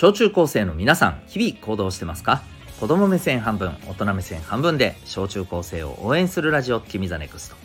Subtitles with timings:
[0.00, 2.40] 小中高生の皆さん日々行動してますか？
[2.80, 7.56] 子供目線半分大人目線半分で小中高生を応援するラジオ君 the NEXT。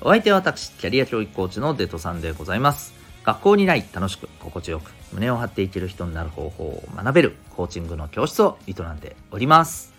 [0.00, 2.92] お相手は私キャリア教育コーチのデトさんでございます。
[3.22, 9.94] 学校にない楽しく心地よく胸を張って生きる人になる方法を学べるコーチングの教室を営んでおります。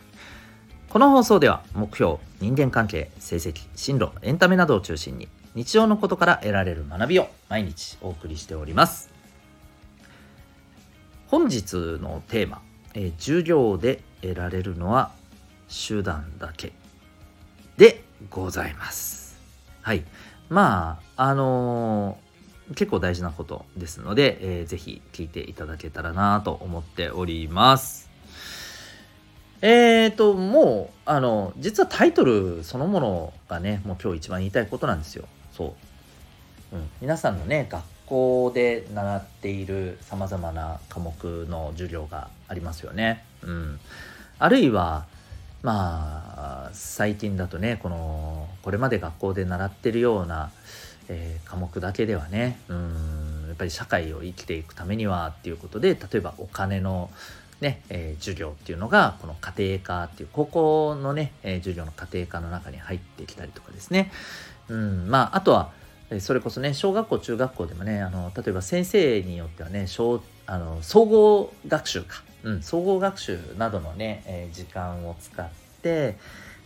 [0.90, 9.16] この放送では目標人間関係成績進路エンタメなどを中心に日常のことから得られる学びを毎日お送りしております。
[11.28, 12.62] 本日のテーマ、
[12.94, 15.12] えー、授業で得られるのは
[15.68, 16.72] 手段だけ
[17.78, 19.38] でございます。
[19.82, 20.06] はい。
[20.50, 28.10] まああのー、結構大事なことですので、えー、ぜひ聞いていただけたらなと思っております。
[29.62, 35.26] えーともうあの実はタイトルそのものがねもう今日一番言いたいことなんですよ。
[35.52, 35.76] そ
[36.72, 43.24] う、うん、皆さんのね学校で習っているさまざまな科目の授業がありますよね。
[43.44, 43.80] うん、
[44.40, 45.06] あるいは
[45.62, 50.52] まあ最近だとねこのこれまで学校で習ってるような、
[51.10, 57.10] えー、科目だけではねうんやっぱり社会を生きていくためにはっていうことで例えばお金の
[57.62, 64.12] ね、えー、授業っていうのがこの家庭科っていう高校のね、えー、授業の家庭科の中に入ってきたりとかですね
[64.70, 65.72] うんまああとは
[66.20, 75.50] それこそね小学校中学校でもねあの例えば先生によってはね小あの総合学習か、うん、総合学習などのね、えー、時間を使っ
[75.82, 76.18] て、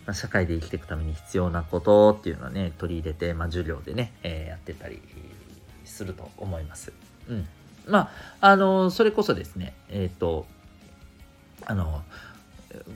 [0.06, 5.02] まあ、社会で生きていくために必要なことっていうのをね取り入れて、まあ、授業でね、えー、やってたり
[5.84, 6.92] すると思います。
[7.28, 7.48] うん、
[7.88, 10.46] まああのそれこそですねえっ、ー、と
[11.66, 12.02] あの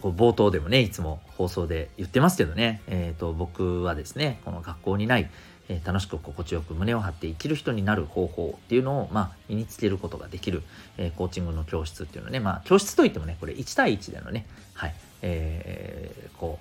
[0.01, 5.31] 冒頭でもねいつも放送で言ってますけどね、えーと、僕はですねこの学校にない、
[5.69, 10.63] え、楽しく心地よく胸を張って生きる人になる方法っていうのを、まあ、身につけることができる、
[10.97, 16.59] え、コーチングの教室っていうのね、まあ、教室といってもねこれ1対1でのね、はいえー、こ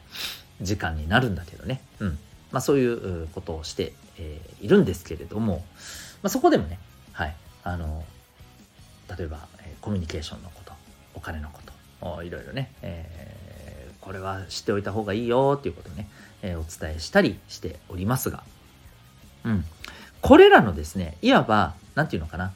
[0.62, 2.18] う時間になるんだけどね、うん。
[2.52, 5.66] まあ、そういうことをして、えー、いるんですけれども、
[6.22, 6.80] まあ、そこでもね、
[7.12, 8.03] はい、あの
[9.18, 10.74] 例えば、え、コミュニケーションのこと
[11.13, 16.07] お金のこといろいろね、えー、これは知っておいた方がいいよっていうことをね、
[16.44, 18.44] え、お伝えしたりしておりますが、
[19.45, 19.66] うん、
[20.22, 22.53] これらのですねいわば何て言うのかな、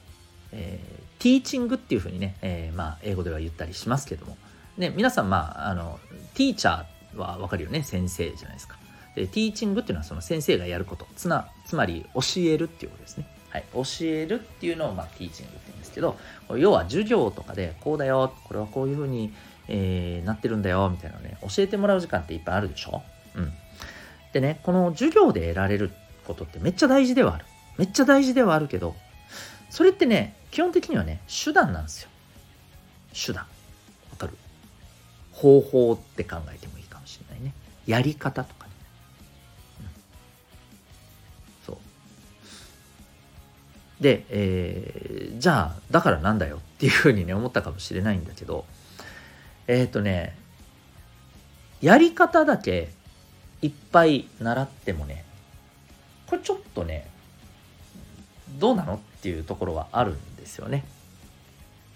[0.51, 4.37] えー、ティーチングっていうふうにね、えー、まあ英語では言ったりしますけども、
[4.77, 5.99] ね、皆さんまああの
[6.33, 8.77] ティーチャーは分かるよね先生じゃないですか。
[9.15, 11.07] でティーチングっていうのはその先生がやること。
[11.15, 13.27] つなつまり教えるっていうことですね。
[13.49, 16.17] はい、教えるっていうのを、まあ、ティーチングって言うんですけど
[16.55, 19.33] 要は授業とかでこうだよこれはこういうふうに、
[19.67, 23.01] えー、なってるんだよみたいなね教えてもらう時間っていっぱいあるでしょ、
[23.35, 23.51] うん、
[24.33, 25.91] でねこの授業で得られる
[26.29, 27.45] ことってめっちゃ大事ではある。
[27.77, 28.95] めっちゃ大事ではあるけど
[29.69, 32.09] それってね基本的にはね手段なんですよ。
[33.13, 33.45] 手段。
[34.11, 34.33] わかる？
[35.31, 37.53] 方法って考えてもいいかもしれないね。
[37.87, 38.71] やり方とかね、
[39.79, 39.85] うん、
[41.65, 41.77] そう。
[44.03, 48.65] で、えー、じゃあだからなんだよっていうふうにね思ったかもしれないんだけど
[49.67, 50.37] えっ、ー、とね
[51.81, 52.89] やり方だけ
[53.61, 55.25] いっぱい習ってもね
[56.29, 57.09] これちょっとね
[58.59, 60.85] どうなのっていうところはあるんですよね。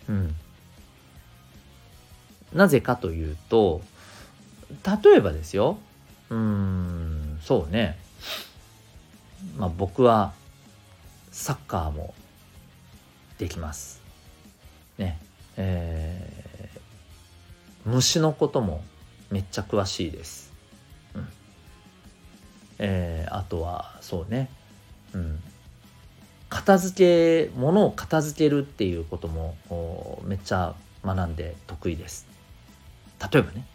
[0.09, 0.35] うん。
[2.51, 3.81] なぜかというと
[5.03, 5.77] 例えばですよ
[6.29, 7.97] うんそうね
[9.57, 10.33] まあ僕は
[11.31, 12.13] サッカーも
[13.37, 14.01] できます。
[14.97, 15.19] ね。
[15.57, 18.83] えー、虫のことも
[19.29, 20.52] めっちゃ詳しいです。
[22.79, 24.49] えー、あとは、そうね。
[25.13, 25.39] うん。
[26.49, 32.27] 片付け、物を片付けるっていうこともめっちゃ学んで得意です。
[33.31, 33.65] 例えばね。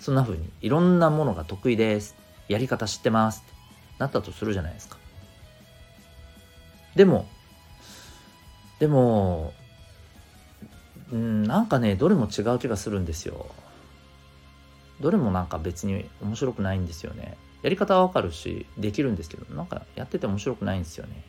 [0.00, 2.14] そんな風にいろんなものが得意です。
[2.48, 3.54] やり方知ってますって
[3.98, 4.98] なったとするじゃないですか。
[6.94, 7.26] でも、
[8.78, 9.52] でも、
[11.12, 13.46] うん、なんかね、どれも違う気がするんですよ。
[15.00, 17.36] どれもなんか別に面白くないんですよね。
[17.64, 21.24] やり方はわかるし、できるんですけど、なんかやってて面白くないんですよね。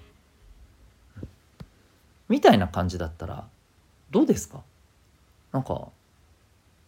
[2.28, 3.48] みたいな感じだったら、
[4.12, 4.62] どうですか？
[5.54, 5.88] なんか、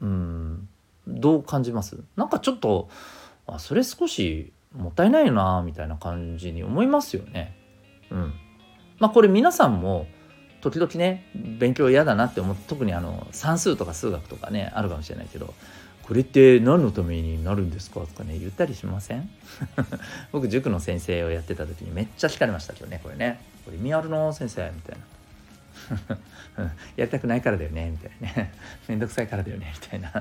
[0.02, 0.68] うん、
[1.08, 1.98] どう感じます？
[2.18, 2.90] なんかちょっと、
[3.48, 7.56] あ、それ少しもったいないな、みたいな感じに思いますよね。
[8.12, 8.34] うん。
[9.00, 10.08] まあこれ皆さんも
[10.60, 15.54] 時々ね勉強嫌だなって思って特にあの算数とか数学とかねあるかもしれないけど
[16.08, 19.30] これって何のためになるんですかとかね言ったりしません？
[20.32, 23.02] 僕塾の先生をやってた時にめっちゃ聞かれましたけどね。
[23.04, 26.18] これねこれ意味あるの先生みたいな。
[26.96, 28.54] やりたくないからだよねみたいなね。
[28.88, 30.12] めんどくさいからだよねみたいな。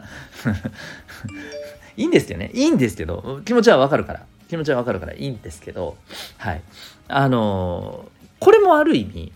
[1.96, 2.50] いいんですよね。
[2.52, 4.26] いいんですけど気持ちはわかるから。
[4.48, 5.96] 気持ちはわかるからいいんですけど
[6.38, 6.62] はい。
[7.08, 8.10] あの
[8.40, 9.32] これもある意味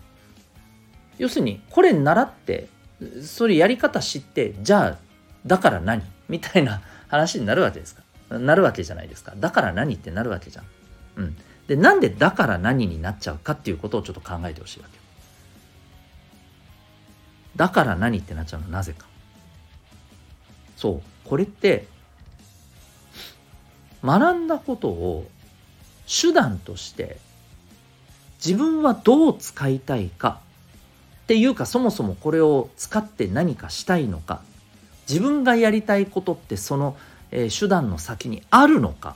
[1.17, 2.67] 要するにこれ習って
[3.23, 4.97] それやり方知ってじゃあ
[5.45, 6.03] だから何？
[6.31, 8.01] みたいな話になるわけですか？
[8.39, 10.65] なるわけじゃないですかだから何ってなるわけじゃん。
[11.17, 11.37] うん、
[11.67, 14.97] でなんでだから何になっちゃうかっていうことをちょっと考えてほしいわけ。
[17.57, 18.69] だから何ってなっちゃうの？
[18.69, 19.05] なぜか。
[20.77, 21.85] そうこれって
[24.03, 25.27] 学んだことを
[26.07, 27.17] 手段として
[28.43, 30.39] 自分はどう使いたいか
[31.23, 34.41] っていうかそもそもこれを使って何かしたいのか
[35.07, 36.97] 自分がやりたいことってその、
[37.31, 39.15] えー、手段の先にあるのか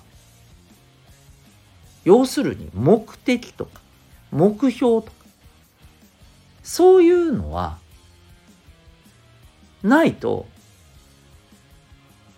[2.04, 3.82] 要するに目的とか
[4.32, 5.12] 目標とか
[6.64, 7.78] そういうのは
[9.84, 10.48] ないと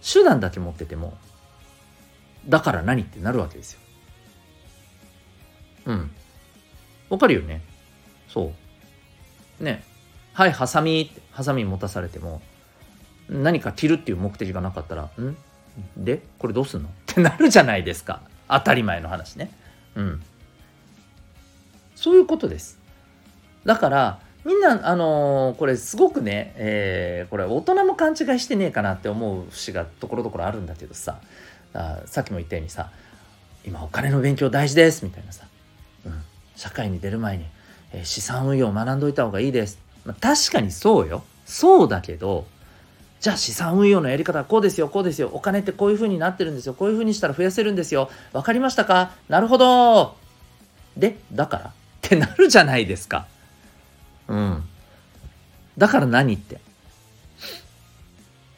[0.02, 1.18] 手段だけ持ってても
[2.48, 3.80] だから何ってなるわけですよ。
[5.88, 6.12] うん。
[7.10, 7.62] わかるよね？
[8.30, 8.54] そ
[9.60, 9.64] う。
[9.64, 9.84] ね。
[10.34, 12.42] はい、ハサミって、ハサミ持たされても、
[13.30, 15.38] 何か切るっていう目的がなかったら、ん？
[15.98, 16.90] で、これどうすんの？
[16.90, 18.22] ってなるじゃないですか。
[18.48, 19.52] 当たり前の話ね。
[19.96, 20.24] うん。
[21.96, 22.80] そういうことです。
[23.66, 31.20] だから、みんな、あのー、これすごくね、えー、これ大人も勘違いしてねえかなって思う節がところどころあるんだけどさ、
[31.74, 32.90] あさっきも言ったようにさ
[33.66, 35.46] 今お金の勉強大事ですみたいなさ、
[36.06, 36.22] うん、
[36.56, 37.46] 社会に出る前に、
[37.92, 42.48] えー、資産運用を学んどいた方がいいです、まあ、確かにそうよそうだけど
[43.20, 45.30] じゃあ資産運用のやり方はこうですよこうですよ。
[45.34, 46.74] お金ってこういう風になってるんですよ。
[46.74, 48.12] こういう風にしたら増やせるんですよ。
[48.32, 49.12] 分かりましたか？
[49.28, 50.16] なるほど。
[50.96, 51.66] でだから？
[51.66, 51.72] っ
[52.02, 53.28] てなるじゃないですか。
[54.28, 54.64] うん。
[55.78, 56.60] だから何って？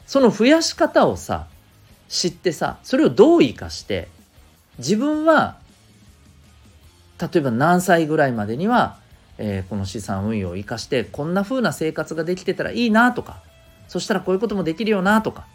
[0.06, 1.46] その増やし方をさ
[2.08, 4.08] 知ってさそれをどう生かして
[4.78, 5.56] 自分は
[7.20, 8.98] 例えば何歳ぐらいまでには、
[9.38, 13.42] えー、この資産運用を生かしてこんな風な生活ができてたらいいなとか
[13.90, 15.48] そしたらこういうこともできるよなとか。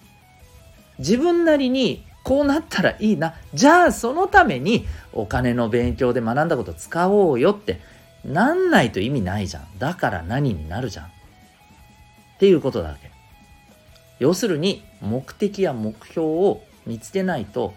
[1.00, 3.36] 自分なりにこうなったらいいな。
[3.54, 7.80] じゃあそのためにお金の勉強で学んだこと使おうよって。
[8.26, 9.80] なんないと意味ないじゃん。
[9.80, 11.06] だから何になるじゃん。
[11.06, 11.10] っ
[12.40, 13.10] ていうことだけ。
[14.20, 17.74] 要するに目的や目標を見つけないと、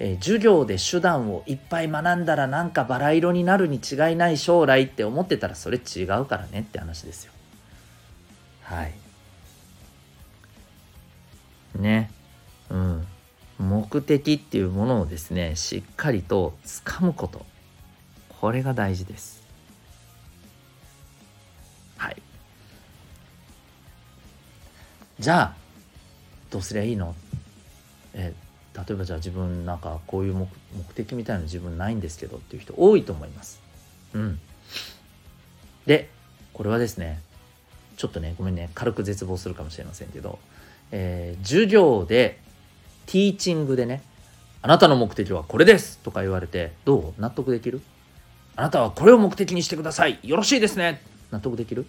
[0.00, 7.32] えー、授業で手段をいっぱい学んだらなんかバラ色になるに違いない将来って思ってたらそれ違うからねって話ですよ。
[8.64, 9.03] はい。
[11.74, 12.10] ね。
[12.70, 13.06] うん。
[13.58, 17.46] 目的っていうものをですねしっかりとつかむこと
[18.40, 19.42] これが大事です。
[21.96, 22.22] はい。
[25.20, 25.54] じゃあ
[26.50, 27.14] どうすりゃいいの？
[28.14, 28.34] え
[28.74, 30.48] 例えばじゃあ自分なんかこういう目
[30.94, 33.62] 的みたいな自分ないんですけどっていう人多いと思います。
[34.14, 34.40] うん。
[35.86, 36.10] で、
[36.52, 37.20] これはですね、
[37.96, 40.40] ちょっとね、ごめんね、軽く絶望するかもしれませんけど、
[40.92, 42.40] えー、授業で、
[43.06, 44.02] ティーチングでね、
[44.62, 47.20] あなたの目的はこれですとか言われて、どう？
[47.20, 47.82] 納得できる？
[48.56, 50.18] あなたはこれを目的にしてください。
[50.22, 51.02] よろしいですね。
[51.30, 51.84] 納得できる？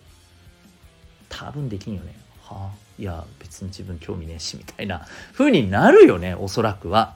[1.30, 2.16] 多分できんよね。
[2.42, 2.76] はあ？
[2.98, 5.06] いや別に自分興味ねえしみたいな。
[5.34, 7.16] 風になるよねおそらくは。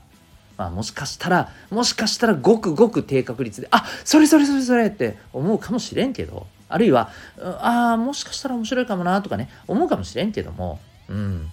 [0.58, 6.48] まあ、もしかしたらもしかしたらごくごく低確率であそれそれそれそれって思うかもしれんけど。
[6.68, 7.10] あるいは
[7.42, 10.80] ああもしかしたら面白いかもなとかね思うかもしれんけども。
[11.10, 11.50] うん。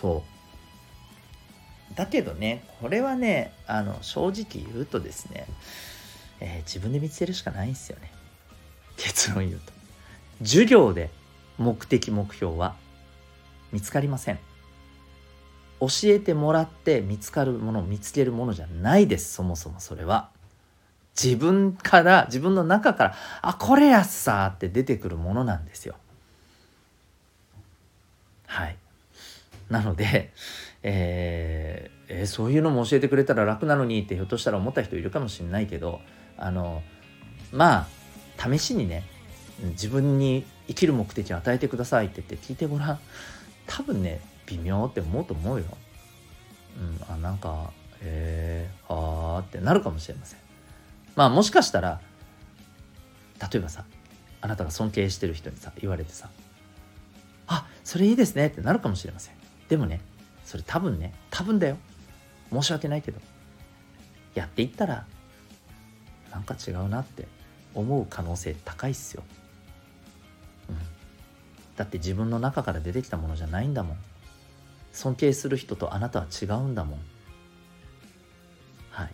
[0.00, 0.22] そ
[1.92, 1.94] う。
[1.94, 5.46] だけどねこれはねあの正直言うとですね、
[6.38, 8.10] えー、自分で見つけるしかないんですよね。
[8.96, 9.72] 結論言うと。
[10.42, 11.10] 授業で
[11.58, 12.76] 目的目標は
[13.72, 14.38] 見つかりません。
[15.80, 19.34] 教えてもらって見つかるもの見つけるものじゃないです。
[19.34, 20.30] そもそもそれは。
[21.20, 25.96] 自分から自分の中からあこれやっさって出てくるものなんですよ。
[28.46, 28.76] はい。
[29.70, 30.32] なので、
[30.82, 36.00] えー、えー、そういうのも教えてくれたら楽なのにってひょっとしたら思った人いるかもしれないけど
[36.36, 36.82] あの
[37.52, 37.86] ま
[38.38, 39.04] あ試しにね
[39.62, 43.00] 自分に生きる目的を与えてくださいって言って聞いてごらん
[43.66, 45.66] 多分ね微妙って思うと思うよ。
[46.78, 50.38] うん、あなんかへえはあってなるかもしれません。
[51.14, 52.00] まあもしかしたら
[53.40, 53.84] 例えばさ
[54.40, 56.30] あなたが尊敬してる人にさ言われてさ
[57.46, 59.39] 「あそれいいですね」ってなるかもしれません。
[59.70, 60.00] でもね
[60.44, 61.78] それ多分ね多分だよ。
[62.52, 63.20] 申し訳ないけど
[64.34, 65.06] やっていったら
[66.32, 67.28] なんか違うなって
[67.74, 69.22] 思う可能性高いっすよ。
[70.68, 70.76] うん。
[71.76, 73.96] だって自分の中から出てきたものじゃないんだもん。
[74.92, 76.98] 尊敬する人とあなたは違うんだもん。
[78.90, 79.10] はい。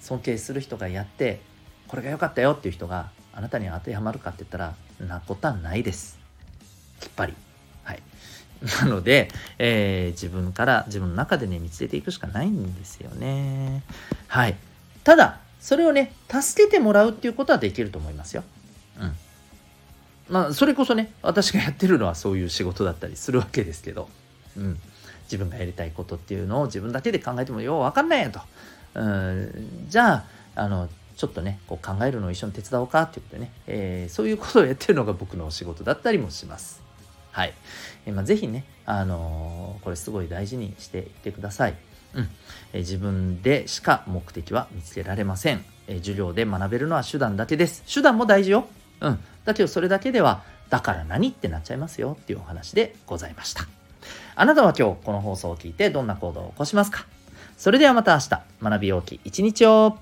[0.00, 1.40] 尊敬する人がやって
[1.88, 6.20] これが良かったよっていう人があなたに当てはまるかって言ったらなことはないです。
[7.00, 7.34] きっぱり。
[8.82, 13.82] なので、えー、自分から自分の中でね見つけていくしかないんですよね。
[14.26, 14.56] はい。
[15.04, 18.44] ただそれをね助けてもらうっていうことはできると思いますよ。
[19.00, 19.16] うん。
[20.28, 24.08] まあ、それこそね、私がやってるのはそういう仕事だったりするわけですけど、
[24.56, 24.78] うん。
[25.24, 28.40] 自分がやりたいことっていうのを自分だけで考えてもようわかんないよと。
[28.94, 30.24] うん、じゃあ、
[30.54, 36.87] あの、ちょっとね、こう考えるのを一緒に手伝おうかっていうことでね、えー、そういうことをやってるのが僕のお仕事だったりもします。
[37.38, 37.54] はい。
[38.04, 41.76] え、まあ、ぜひね、あのー、これすごい大事にしていってください。
[42.14, 42.28] うん、
[42.72, 47.84] え、自分でしか目的は見つけられません、え、授業で学べるのは手段だけです。
[47.86, 48.66] 手段も大事よ。
[49.00, 49.20] うん。
[49.44, 53.68] だけどそれだけでは、だから何ってなっちゃいますよっていうお話でございました。
[54.34, 57.06] あなたは今日この放送を聞いてどんな行動を起こしますか？
[57.56, 59.96] それではまた明日、学びようき一日を